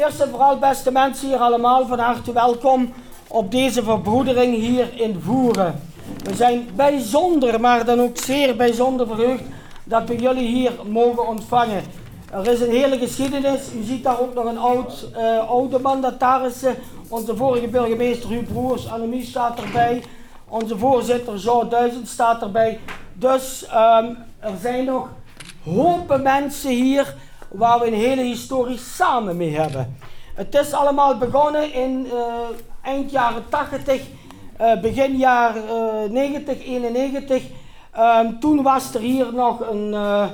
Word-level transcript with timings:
Eerst 0.00 0.20
en 0.20 0.30
vooral, 0.30 0.58
beste 0.58 0.92
mensen 0.92 1.28
hier 1.28 1.36
allemaal, 1.36 1.86
van 1.86 1.98
harte 1.98 2.32
welkom 2.32 2.92
op 3.28 3.50
deze 3.50 3.82
verbroedering 3.82 4.54
hier 4.54 5.00
in 5.00 5.20
Voeren. 5.20 5.80
We 6.24 6.34
zijn 6.34 6.68
bijzonder, 6.74 7.60
maar 7.60 7.84
dan 7.84 8.00
ook 8.00 8.18
zeer 8.18 8.56
bijzonder 8.56 9.06
verheugd 9.06 9.42
dat 9.84 10.08
we 10.08 10.16
jullie 10.16 10.48
hier 10.48 10.72
mogen 10.88 11.28
ontvangen. 11.28 11.82
Er 12.32 12.46
is 12.46 12.60
een 12.60 12.70
hele 12.70 12.98
geschiedenis. 12.98 13.60
U 13.74 13.82
ziet 13.82 14.04
daar 14.04 14.20
ook 14.20 14.34
nog 14.34 14.44
een 14.44 14.58
oud, 14.58 15.06
uh, 15.16 15.48
oude 15.48 15.78
mandataris. 15.78 16.64
Onze 17.08 17.36
vorige 17.36 17.68
burgemeester 17.68 18.28
Huub 18.28 18.48
Broers, 18.52 18.90
Annemie 18.90 19.24
staat 19.24 19.60
erbij. 19.60 20.02
Onze 20.48 20.78
voorzitter 20.78 21.36
Jean 21.36 21.68
Duizend 21.68 22.08
staat 22.08 22.42
erbij. 22.42 22.80
Dus 23.14 23.66
um, 23.74 24.16
er 24.38 24.56
zijn 24.60 24.84
nog 24.84 25.08
hopen 25.64 26.22
mensen 26.22 26.70
hier 26.70 27.14
waar 27.50 27.80
we 27.80 27.86
een 27.86 27.92
hele 27.92 28.22
historie 28.22 28.78
samen 28.78 29.36
mee 29.36 29.56
hebben. 29.56 29.96
Het 30.34 30.54
is 30.54 30.72
allemaal 30.72 31.18
begonnen 31.18 31.72
in 31.72 32.06
uh, 32.06 32.22
eind 32.82 33.10
jaren 33.10 33.44
80, 33.48 33.94
uh, 34.60 34.72
eh, 34.72 34.80
begin 34.80 35.20
uh, 35.20 36.10
90, 36.10 36.66
91. 36.66 37.42
Um, 37.98 38.40
toen 38.40 38.62
was 38.62 38.94
er 38.94 39.00
hier 39.00 39.34
nog 39.34 39.60
een 39.70 39.92
uh, 39.92 40.24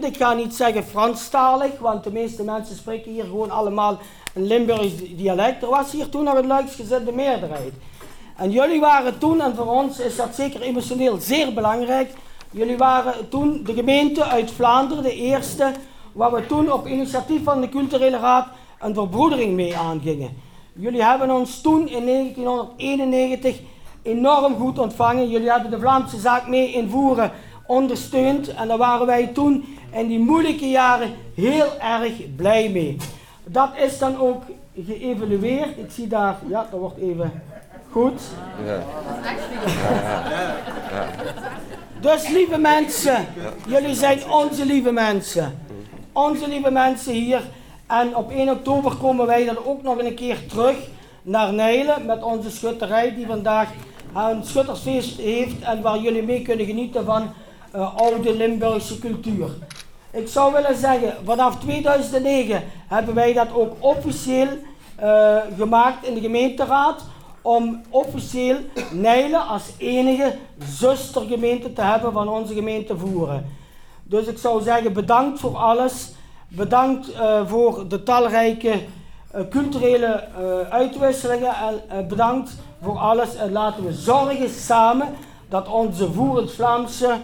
ik 0.00 0.16
ga 0.16 0.32
niet 0.32 0.54
zeggen 0.54 0.84
Franstalig, 0.84 1.78
want 1.78 2.04
de 2.04 2.12
meeste 2.12 2.42
mensen 2.42 2.76
spreken 2.76 3.12
hier 3.12 3.24
gewoon 3.24 3.50
allemaal 3.50 3.98
een 4.34 4.46
Limburgs 4.46 4.96
dialect. 5.16 5.62
Er 5.62 5.68
was 5.68 5.92
hier 5.92 6.08
toen 6.08 6.24
nog 6.24 6.34
een 6.34 6.46
Luiksgezinde 6.46 7.12
meerderheid. 7.12 7.72
En 8.36 8.50
jullie 8.50 8.80
waren 8.80 9.18
toen, 9.18 9.40
en 9.40 9.54
voor 9.54 9.66
ons 9.66 9.98
is 9.98 10.16
dat 10.16 10.34
zeker 10.34 10.60
emotioneel 10.60 11.16
zeer 11.16 11.54
belangrijk, 11.54 12.12
jullie 12.50 12.76
waren 12.76 13.28
toen 13.28 13.62
de 13.64 13.74
gemeente 13.74 14.24
uit 14.24 14.50
Vlaanderen, 14.50 15.02
de 15.02 15.14
eerste, 15.14 15.72
waar 16.12 16.32
we 16.32 16.46
toen 16.46 16.72
op 16.72 16.86
initiatief 16.86 17.44
van 17.44 17.60
de 17.60 17.68
culturele 17.68 18.18
raad 18.18 18.46
een 18.80 18.94
verbroedering 18.94 19.54
mee 19.54 19.76
aangingen. 19.76 20.30
Jullie 20.72 21.02
hebben 21.02 21.30
ons 21.30 21.60
toen 21.60 21.88
in 21.88 22.06
1991 22.06 23.60
enorm 24.02 24.54
goed 24.54 24.78
ontvangen. 24.78 25.30
Jullie 25.30 25.50
hebben 25.50 25.70
de 25.70 25.78
Vlaamse 25.78 26.18
zaak 26.18 26.48
mee 26.48 26.72
invoeren 26.72 27.32
ondersteund 27.66 28.54
en 28.54 28.68
daar 28.68 28.78
waren 28.78 29.06
wij 29.06 29.26
toen 29.26 29.64
in 29.92 30.06
die 30.06 30.18
moeilijke 30.18 30.70
jaren 30.70 31.10
heel 31.34 31.78
erg 31.80 32.34
blij 32.36 32.70
mee. 32.70 32.96
Dat 33.44 33.70
is 33.76 33.98
dan 33.98 34.18
ook 34.18 34.42
geëvalueerd. 34.86 35.78
Ik 35.78 35.90
zie 35.90 36.06
daar, 36.06 36.36
ja, 36.48 36.66
dat 36.70 36.80
wordt 36.80 36.98
even 36.98 37.42
goed. 37.90 38.20
Ja. 38.64 38.82
Dus 42.00 42.28
lieve 42.28 42.58
mensen, 42.58 43.26
jullie 43.66 43.94
zijn 43.94 44.30
onze 44.30 44.64
lieve 44.64 44.92
mensen. 44.92 45.58
Onze 46.12 46.48
lieve 46.48 46.70
mensen 46.70 47.12
hier. 47.12 47.42
En 47.86 48.16
op 48.16 48.30
1 48.30 48.48
oktober 48.48 48.96
komen 48.96 49.26
wij 49.26 49.44
dan 49.44 49.64
ook 49.64 49.82
nog 49.82 49.98
een 49.98 50.14
keer 50.14 50.46
terug 50.46 50.76
naar 51.22 51.52
Nijlen 51.52 52.06
met 52.06 52.22
onze 52.22 52.50
schutterij 52.50 53.14
die 53.14 53.26
vandaag 53.26 53.68
een 54.14 54.44
schuttersfeest 54.44 55.20
heeft 55.20 55.62
en 55.62 55.82
waar 55.82 55.98
jullie 55.98 56.22
mee 56.22 56.42
kunnen 56.42 56.66
genieten 56.66 57.04
van 57.04 57.32
uh, 57.76 57.96
oude 57.96 58.36
Limburgse 58.36 58.98
cultuur. 58.98 59.48
Ik 60.10 60.28
zou 60.28 60.52
willen 60.52 60.76
zeggen, 60.76 61.14
vanaf 61.24 61.58
2009 61.58 62.62
hebben 62.88 63.14
wij 63.14 63.32
dat 63.32 63.52
ook 63.52 63.72
officieel 63.78 64.48
uh, 65.02 65.36
gemaakt 65.56 66.06
in 66.06 66.14
de 66.14 66.20
gemeenteraad 66.20 67.02
om 67.42 67.80
officieel 67.90 68.56
Nijlen 68.92 69.46
als 69.46 69.62
enige 69.78 70.36
zustergemeente 70.58 71.72
te 71.72 71.82
hebben 71.82 72.12
van 72.12 72.28
onze 72.28 72.54
gemeente 72.54 72.96
Voeren. 72.96 73.58
Dus 74.10 74.26
ik 74.26 74.38
zou 74.38 74.62
zeggen 74.62 74.92
bedankt 74.92 75.40
voor 75.40 75.56
alles. 75.56 76.12
Bedankt 76.48 77.10
uh, 77.10 77.46
voor 77.46 77.88
de 77.88 78.02
talrijke 78.02 78.70
uh, 78.70 79.40
culturele 79.50 80.24
uh, 80.38 80.60
uitwisselingen 80.70 81.54
en 81.88 82.08
bedankt 82.08 82.56
voor 82.82 82.98
alles. 82.98 83.34
En 83.34 83.52
laten 83.52 83.84
we 83.84 83.92
zorgen 83.92 84.48
samen 84.48 85.08
dat 85.48 85.68
onze 85.68 86.12
Voerend-Vlaamse 86.12 87.16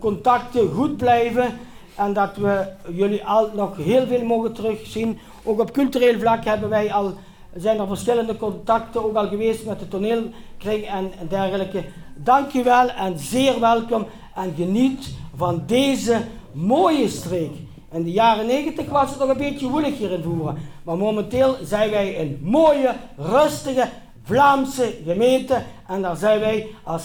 contacten 0.00 0.70
goed 0.74 0.96
blijven 0.96 1.58
en 1.96 2.12
dat 2.12 2.36
we 2.36 2.66
jullie 2.88 3.24
al 3.24 3.50
nog 3.54 3.76
heel 3.76 4.06
veel 4.06 4.24
mogen 4.24 4.52
terugzien. 4.52 5.18
Ook 5.42 5.60
op 5.60 5.72
cultureel 5.72 6.18
vlak 6.18 6.44
hebben 6.44 6.68
wij 6.68 6.92
al 6.92 7.14
zijn 7.54 7.78
er 7.78 7.86
verschillende 7.86 8.36
contacten 8.36 9.04
ook 9.04 9.16
al 9.16 9.28
geweest 9.28 9.64
met 9.64 9.78
de 9.78 9.88
toneelkring 9.88 10.86
en 10.86 11.10
dergelijke. 11.28 11.84
Dankjewel 12.14 12.88
en 12.88 13.18
zeer 13.18 13.60
welkom 13.60 14.06
en 14.34 14.54
geniet 14.56 15.20
van 15.36 15.62
deze 15.66 16.22
mooie 16.52 17.08
streek. 17.08 17.52
In 17.92 18.02
de 18.02 18.10
jaren 18.10 18.46
90 18.46 18.88
was 18.88 19.10
het 19.10 19.18
nog 19.18 19.28
een 19.28 19.36
beetje 19.36 19.68
moeilijk 19.68 19.96
hier 19.96 20.10
in 20.10 20.22
Voeren. 20.22 20.58
Maar 20.82 20.96
momenteel 20.96 21.56
zijn 21.62 21.90
wij 21.90 22.20
een 22.20 22.38
mooie, 22.42 22.94
rustige 23.16 23.88
Vlaamse 24.22 24.94
gemeente. 25.04 25.62
En 25.88 26.02
daar 26.02 26.16
zijn 26.16 26.40
wij 26.40 26.66
als 26.82 27.04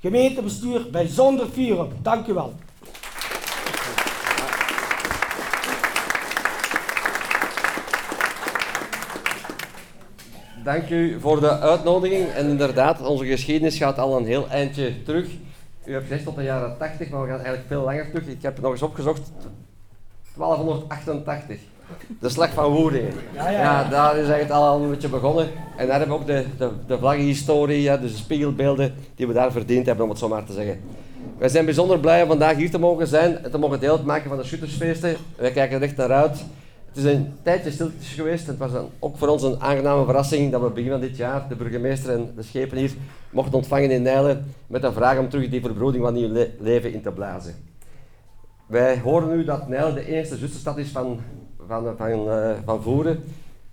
gemeentebestuur 0.00 0.90
bijzonder 0.90 1.46
fier 1.46 1.78
op. 1.78 1.92
Dank 2.02 2.26
u 2.26 2.32
wel. 2.32 2.52
dank 10.68 10.90
u 10.90 11.20
voor 11.20 11.40
de 11.40 11.58
uitnodiging. 11.58 12.28
En 12.28 12.48
inderdaad, 12.48 13.06
onze 13.06 13.26
geschiedenis 13.26 13.76
gaat 13.76 13.98
al 13.98 14.16
een 14.16 14.26
heel 14.26 14.48
eindje 14.48 15.02
terug. 15.02 15.28
U 15.88 15.92
hebt 15.92 16.06
gezegd 16.06 16.24
tot 16.24 16.36
de 16.36 16.42
jaren 16.42 16.76
80, 16.78 17.10
maar 17.10 17.20
we 17.20 17.26
gaan 17.26 17.36
eigenlijk 17.36 17.66
veel 17.66 17.82
langer 17.82 18.10
terug. 18.10 18.26
Ik 18.26 18.42
heb 18.42 18.52
het 18.52 18.62
nog 18.62 18.72
eens 18.72 18.82
opgezocht. 18.82 19.32
1288. 20.36 21.58
De 22.20 22.28
slag 22.28 22.52
van 22.52 22.72
Woerden. 22.72 23.02
Ja, 23.34 23.50
ja, 23.50 23.60
ja. 23.60 23.88
daar 23.88 24.16
is 24.16 24.28
eigenlijk 24.28 24.50
al 24.50 24.82
een 24.82 24.90
beetje 24.90 25.08
begonnen. 25.08 25.48
En 25.76 25.86
daar 25.86 25.98
hebben 25.98 26.16
we 26.16 26.22
ook 26.22 26.26
de, 26.26 26.44
de, 26.58 26.70
de 26.86 26.98
vlaggenhistorie, 26.98 27.82
ja, 27.82 27.96
dus 27.96 28.10
de 28.10 28.16
spiegelbeelden 28.16 28.94
die 29.14 29.26
we 29.26 29.32
daar 29.32 29.52
verdiend 29.52 29.86
hebben, 29.86 30.04
om 30.04 30.10
het 30.10 30.18
zo 30.18 30.28
maar 30.28 30.44
te 30.44 30.52
zeggen. 30.52 30.80
Wij 31.38 31.48
zijn 31.48 31.64
bijzonder 31.64 31.98
blij 31.98 32.22
om 32.22 32.28
vandaag 32.28 32.56
hier 32.56 32.70
te 32.70 32.78
mogen 32.78 33.06
zijn 33.06 33.44
en 33.44 33.50
te 33.50 33.58
mogen 33.58 33.80
deel 33.80 34.02
maken 34.04 34.28
van 34.28 34.38
de 34.38 34.44
schuttersfeesten. 34.44 35.16
Wij 35.36 35.50
kijken 35.50 35.76
er 35.76 35.82
echt 35.82 35.96
naar 35.96 36.12
uit. 36.12 36.44
Het 36.98 37.06
is 37.06 37.12
een 37.12 37.34
tijdje 37.42 37.70
stiltjes 37.70 38.12
geweest. 38.12 38.46
Het 38.46 38.58
was 38.58 38.70
ook 38.98 39.16
voor 39.16 39.28
ons 39.28 39.42
een 39.42 39.60
aangename 39.60 40.04
verrassing 40.04 40.52
dat 40.52 40.62
we 40.62 40.70
begin 40.70 40.90
van 40.90 41.00
dit 41.00 41.16
jaar 41.16 41.48
de 41.48 41.56
burgemeester 41.56 42.12
en 42.14 42.32
de 42.36 42.42
schepen 42.42 42.78
hier 42.78 42.90
mochten 43.30 43.54
ontvangen 43.54 43.90
in 43.90 44.02
Nijlen 44.02 44.54
met 44.66 44.82
een 44.82 44.92
vraag 44.92 45.18
om 45.18 45.28
terug 45.28 45.48
die 45.48 45.60
verbroeding 45.60 46.04
van 46.04 46.14
nieuw 46.14 46.46
leven 46.58 46.92
in 46.92 47.02
te 47.02 47.10
blazen. 47.10 47.54
Wij 48.66 48.98
horen 48.98 49.36
nu 49.36 49.44
dat 49.44 49.68
Nijlen 49.68 49.94
de 49.94 50.06
eerste 50.06 50.36
zusterstad 50.36 50.78
is 50.78 50.88
van, 50.88 51.20
van, 51.66 51.94
van, 51.96 52.28
uh, 52.28 52.50
van 52.64 52.82
Voeren. 52.82 53.24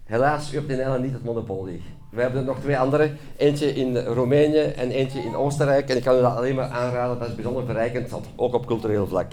Helaas, 0.04 0.54
u 0.54 0.56
hebt 0.56 0.70
in 0.70 0.78
Nijlen 0.78 1.02
niet 1.02 1.14
het 1.14 1.24
monopolie. 1.24 1.82
We 2.12 2.22
hebben 2.22 2.40
er 2.40 2.46
nog 2.46 2.60
twee 2.60 2.78
andere, 2.78 3.12
eentje 3.38 3.74
in 3.74 3.98
Roemenië 3.98 4.62
en 4.62 4.90
eentje 4.92 5.20
in 5.20 5.36
Oostenrijk. 5.36 5.90
En 5.90 5.98
ik 5.98 6.04
kan 6.04 6.18
u 6.18 6.22
dat 6.22 6.36
alleen 6.36 6.56
maar 6.56 6.70
aanraden, 6.70 7.20
dat 7.20 7.28
is 7.28 7.36
bijzonder 7.36 7.66
verrijkend, 7.66 8.12
ook 8.36 8.54
op 8.54 8.66
cultureel 8.66 9.08
vlak. 9.08 9.32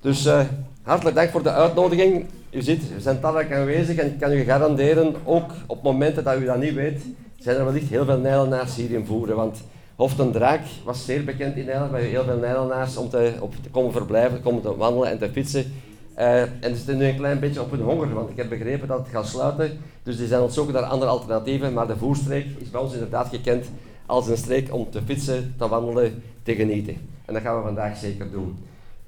Dus 0.00 0.26
uh, 0.26 0.40
hartelijk 0.82 1.16
dank 1.16 1.30
voor 1.30 1.42
de 1.42 1.52
uitnodiging. 1.52 2.26
U 2.50 2.62
ziet, 2.62 2.94
we 2.94 3.00
zijn 3.00 3.20
talrijk 3.20 3.52
aanwezig 3.52 3.96
en 3.96 4.06
ik 4.06 4.18
kan 4.18 4.32
u 4.32 4.42
garanderen, 4.42 5.14
ook 5.24 5.50
op 5.66 5.82
momenten 5.82 6.24
dat 6.24 6.38
u 6.38 6.44
dat 6.44 6.58
niet 6.58 6.74
weet, 6.74 7.02
zijn 7.38 7.56
er 7.56 7.64
wellicht 7.64 7.90
heel 7.90 8.04
veel 8.04 8.18
Nijlenaars 8.18 8.76
hier 8.76 8.90
in 8.90 9.06
Voeren. 9.06 9.36
Want 9.36 9.62
Hof 9.96 10.14
den 10.14 10.32
Draak 10.32 10.60
was 10.84 11.04
zeer 11.04 11.24
bekend 11.24 11.56
in 11.56 11.64
Nijland, 11.64 11.90
bij 11.90 12.02
heel 12.02 12.24
veel 12.24 12.38
Nijlenaars 12.38 12.96
om 12.96 13.08
te, 13.08 13.32
op 13.40 13.54
te 13.62 13.70
komen 13.70 13.92
verblijven, 13.92 14.42
komen 14.42 14.62
te 14.62 14.76
wandelen 14.76 15.10
en 15.10 15.18
te 15.18 15.30
fietsen. 15.32 15.72
Uh, 16.18 16.40
en 16.40 16.50
ze 16.70 16.74
zitten 16.76 16.96
nu 16.96 17.04
een 17.04 17.16
klein 17.16 17.40
beetje 17.40 17.60
op 17.60 17.70
hun 17.70 17.80
honger, 17.80 18.14
want 18.14 18.30
ik 18.30 18.36
heb 18.36 18.48
begrepen 18.48 18.88
dat 18.88 18.98
het 18.98 19.08
gaat 19.08 19.26
sluiten. 19.26 19.78
Dus 20.02 20.16
die 20.16 20.26
zijn 20.26 20.42
ontzoeken 20.42 20.74
naar 20.74 20.82
andere 20.82 21.10
alternatieven, 21.10 21.72
maar 21.72 21.86
de 21.86 21.96
voerstreek 21.96 22.46
is 22.58 22.70
bij 22.70 22.80
ons 22.80 22.92
inderdaad 22.92 23.28
gekend 23.28 23.66
als 24.06 24.28
een 24.28 24.36
streek 24.36 24.74
om 24.74 24.90
te 24.90 25.02
fietsen, 25.02 25.54
te 25.58 25.68
wandelen, 25.68 26.22
te 26.42 26.54
genieten. 26.54 26.96
En 27.24 27.34
dat 27.34 27.42
gaan 27.42 27.56
we 27.56 27.62
vandaag 27.62 27.96
zeker 27.96 28.30
doen. 28.30 28.58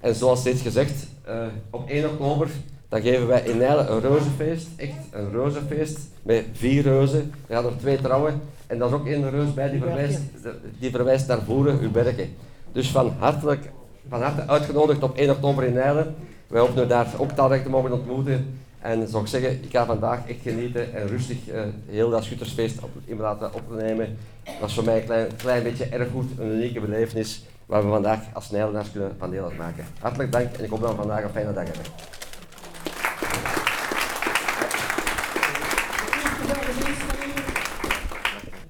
En 0.02 0.14
zoals 0.14 0.40
steeds 0.40 0.62
gezegd, 0.62 1.06
uh, 1.28 1.46
op 1.70 1.88
1 1.88 2.10
oktober 2.10 2.48
dan 2.88 3.02
geven 3.02 3.26
wij 3.26 3.40
in 3.40 3.56
Nijlen 3.56 3.92
een 3.92 4.00
reuzenfeest, 4.00 4.68
echt 4.76 4.92
een 5.10 5.30
reuzenfeest, 5.30 5.98
met 6.22 6.44
vier 6.52 6.82
reuzen. 6.82 7.32
We 7.46 7.54
gaan 7.54 7.64
er 7.64 7.76
twee 7.78 8.00
trouwen 8.00 8.40
en 8.66 8.78
daar 8.78 8.88
is 8.88 8.94
ook 8.94 9.06
één 9.06 9.30
reus 9.30 9.54
bij 9.54 9.70
die 9.70 9.80
verwijst, 9.80 10.20
die 10.78 10.90
verwijst 10.90 11.26
naar 11.26 11.38
bergen. 11.92 12.34
Dus 12.72 12.90
van, 12.90 13.12
hartelijk, 13.18 13.70
van 14.08 14.22
harte 14.22 14.46
uitgenodigd 14.46 15.02
op 15.02 15.16
1 15.16 15.30
oktober 15.30 15.64
in 15.64 15.72
Nijlen. 15.72 16.14
Wij 16.46 16.60
hopen 16.60 16.88
daar 16.88 17.06
ook 17.18 17.30
talrijk 17.30 17.62
te 17.62 17.68
mogen 17.68 17.92
ontmoeten. 17.92 18.58
En 18.80 19.08
zou 19.08 19.22
ik 19.22 19.28
zeggen, 19.28 19.50
ik 19.50 19.70
ga 19.70 19.84
vandaag 19.84 20.28
echt 20.28 20.40
genieten 20.42 20.94
en 20.94 21.06
rustig 21.06 21.36
uh, 21.48 21.60
heel 21.86 22.10
dat 22.10 22.24
schuttersfeest 22.24 22.82
op, 22.82 22.90
in 23.04 23.16
laten 23.16 23.54
opnemen. 23.54 24.16
Dat 24.60 24.68
is 24.68 24.74
voor 24.74 24.84
mij 24.84 24.96
een 24.98 25.04
klein, 25.04 25.26
klein 25.36 25.62
beetje 25.62 25.84
erg 25.84 26.10
goed, 26.10 26.30
een 26.38 26.54
unieke 26.54 26.80
belevenis 26.80 27.42
waar 27.66 27.82
we 27.82 27.88
vandaag 27.88 28.20
als 28.32 28.50
Nijlenaars 28.50 28.90
kunnen 28.92 29.14
van 29.18 29.30
deel 29.30 29.44
uitmaken. 29.44 29.84
Hartelijk 30.00 30.32
dank 30.32 30.52
en 30.52 30.64
ik 30.64 30.70
hoop 30.70 30.80
dat 30.80 30.90
we 30.90 30.96
vandaag 30.96 31.22
een 31.22 31.30
fijne 31.30 31.52
dag 31.52 31.64
hebben. 31.64 31.84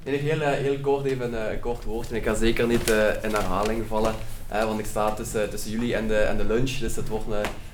Ik 0.04 0.20
heel, 0.20 0.40
eh, 0.40 0.50
heel 0.50 0.78
kort 0.80 1.04
even 1.04 1.46
eh, 1.46 1.52
een 1.52 1.60
kort 1.60 1.84
woord 1.84 2.10
en 2.10 2.16
ik 2.16 2.24
ga 2.24 2.34
zeker 2.34 2.66
niet 2.66 2.90
uh, 2.90 3.24
in 3.24 3.34
herhaling 3.34 3.86
vallen, 3.88 4.14
want 4.48 4.78
ik 4.78 4.86
sta 4.86 5.10
tussen, 5.10 5.50
tussen 5.50 5.70
jullie 5.70 5.94
en 5.94 6.08
de, 6.08 6.16
en 6.16 6.36
de 6.36 6.44
lunch, 6.44 6.70
dus 6.70 6.96
het 6.96 7.08
wordt 7.08 7.26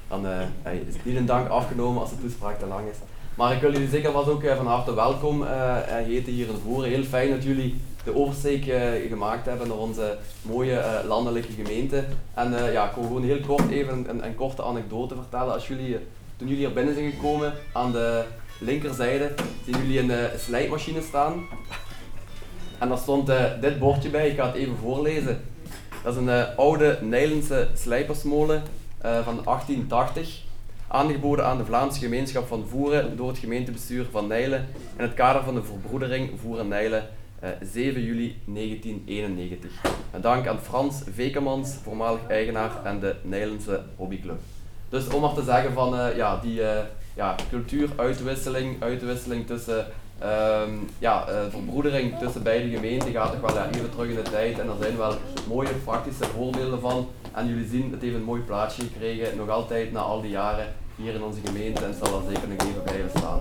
dan 0.09 0.27
is 0.63 0.95
niet 1.03 1.17
een 1.17 1.27
dank 1.27 1.49
afgenomen 1.49 2.01
als 2.01 2.11
de 2.11 2.21
toespraak 2.21 2.59
te 2.59 2.67
lang 2.67 2.89
is. 2.89 2.97
Maar 3.35 3.55
ik 3.55 3.61
wil 3.61 3.73
jullie 3.73 3.89
zeker 3.89 4.13
was 4.13 4.27
ook 4.27 4.43
van 4.57 4.67
harte 4.67 4.95
welkom 4.95 5.45
heten 5.87 6.33
hier 6.33 6.49
in 6.49 6.61
Voeren. 6.65 6.91
Heel 6.91 7.05
fijn 7.05 7.31
dat 7.31 7.43
jullie 7.43 7.81
de 8.09 8.17
oversteek 8.21 8.65
gemaakt 9.09 9.47
hebben 9.47 9.69
naar 9.69 9.77
onze 9.77 10.17
mooie 10.43 11.03
landelijke 11.07 11.53
gemeente. 11.53 12.05
En 12.35 12.73
ja, 12.73 12.89
ik 12.89 12.95
wil 12.95 13.05
gewoon 13.05 13.23
heel 13.23 13.41
kort 13.41 13.71
even 13.71 14.09
een, 14.09 14.25
een, 14.25 14.35
korte 14.35 14.63
anekdote 14.63 15.15
vertellen. 15.15 15.53
Als 15.53 15.69
jullie, 15.69 15.97
toen 16.37 16.49
jullie 16.49 16.67
hier 16.67 16.75
binnen 16.75 16.95
zijn 16.95 17.11
gekomen, 17.11 17.53
aan 17.73 17.93
de 17.93 18.25
linkerzijde 18.61 19.35
zien 19.65 19.77
jullie 19.77 20.13
een 20.13 20.39
slijpmachine 20.39 21.03
staan. 21.03 21.47
En 22.79 22.89
daar 22.89 22.99
stond 22.99 23.31
dit 23.61 23.79
bordje 23.79 24.11
bij, 24.11 24.29
ik 24.29 24.37
ga 24.37 24.47
het 24.47 24.55
even 24.55 24.77
voorlezen. 24.77 25.41
Dat 26.05 26.17
is 26.17 26.21
een 26.21 26.57
oude 26.57 26.99
Nijlense 27.01 27.69
slijpersmolen 27.75 28.63
van 29.01 29.41
1880. 29.45 30.47
Aangeboden 30.87 31.45
aan 31.45 31.59
de 31.59 31.65
Vlaamse 31.65 31.99
gemeenschap 31.99 32.47
van 32.47 32.67
Voeren 32.69 33.17
door 33.17 33.29
het 33.29 33.39
gemeentebestuur 33.39 34.07
van 34.11 34.27
Nijlen 34.27 34.67
in 34.97 35.05
het 35.05 35.15
kader 35.15 35.45
van 35.45 35.55
de 35.55 35.63
verbroedering 35.63 36.31
Voeren-Nijlen 36.41 37.09
7 37.63 38.03
juli 38.03 38.37
1991. 38.45 39.71
Een 40.13 40.21
dank 40.21 40.47
aan 40.47 40.59
Frans 40.59 41.03
Vekemans, 41.15 41.75
voormalig 41.83 42.21
eigenaar 42.29 42.85
en 42.85 43.01
de 43.01 43.15
Nijlense 43.23 43.83
hobbyclub. 43.97 44.41
Dus 44.89 45.09
om 45.09 45.21
maar 45.21 45.35
te 45.35 45.43
zeggen 45.43 45.73
van 45.73 46.17
ja, 46.17 46.37
die 46.37 46.61
ja, 47.15 47.35
cultuuruitwisseling, 47.51 48.83
uitwisseling 48.83 49.47
tussen 49.47 49.87
Um, 50.25 50.89
ja, 50.99 51.25
verbroedering 51.51 52.19
tussen 52.19 52.43
beide 52.43 52.69
gemeenten 52.69 53.13
gaat 53.13 53.33
toch 53.33 53.41
wel 53.41 53.55
ja, 53.55 53.69
even 53.69 53.91
terug 53.91 54.09
in 54.09 54.15
de 54.15 54.23
tijd 54.23 54.59
en 54.59 54.69
er 54.69 54.75
zijn 54.81 54.97
wel 54.97 55.15
mooie 55.49 55.75
praktische 55.85 56.25
voorbeelden 56.25 56.81
van. 56.81 57.09
En 57.35 57.49
jullie 57.49 57.69
zien, 57.69 57.91
het 57.91 58.03
heeft 58.03 58.15
een 58.15 58.23
mooi 58.23 58.41
plaatsje 58.41 58.83
gekregen, 58.83 59.37
nog 59.37 59.49
altijd 59.49 59.93
na 59.93 60.01
al 60.01 60.21
die 60.21 60.31
jaren 60.31 60.67
hier 60.97 61.15
in 61.15 61.23
onze 61.23 61.41
gemeente 61.45 61.85
en 61.85 61.95
zal 62.03 62.21
er 62.21 62.35
zeker 62.35 62.49
nog 62.49 62.69
even 62.69 62.83
blijven 62.83 63.11
staan. 63.11 63.41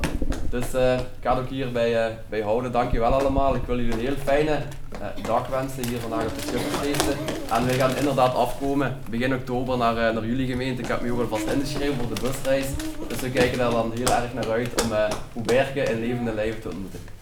Dus 0.50 0.74
uh, 0.76 0.94
ik 0.94 1.22
ga 1.22 1.36
het 1.36 1.44
ook 1.44 1.50
hierbij 1.50 2.08
uh, 2.08 2.14
bij 2.30 2.42
houden. 2.42 2.72
Dankjewel 2.72 3.14
allemaal. 3.14 3.56
Ik 3.56 3.62
wil 3.66 3.80
jullie 3.80 3.94
een 3.94 4.00
heel 4.00 4.16
fijne 4.24 4.52
uh, 4.52 5.26
dag 5.26 5.48
wensen 5.48 5.88
hier 5.88 6.00
vandaag 6.00 6.26
op 6.26 6.36
de 6.36 6.42
Schippersfeesten. 6.42 7.18
En 7.52 7.66
we 7.66 7.74
gaan 7.74 7.96
inderdaad 7.96 8.36
afkomen 8.36 8.98
begin 9.10 9.34
oktober 9.34 9.78
naar, 9.78 10.14
naar 10.14 10.26
jullie 10.26 10.48
gemeente. 10.48 10.82
Ik 10.82 10.88
heb 10.88 11.02
me 11.02 11.12
ook 11.12 11.20
alvast 11.20 11.46
ingeschreven 11.46 11.96
voor 11.96 12.16
de 12.16 12.22
busreis. 12.22 12.66
Dus 13.08 13.20
we 13.20 13.30
kijken 13.30 13.58
daar 13.58 13.72
dan 13.72 13.92
heel 13.96 14.16
erg 14.16 14.34
naar 14.34 14.50
uit 14.52 14.84
om 14.84 14.92
uh, 14.92 15.06
Berken 15.34 15.90
in 15.90 16.00
levende 16.00 16.34
lijf 16.34 16.62
te 16.62 16.70
ontmoeten. 16.70 17.17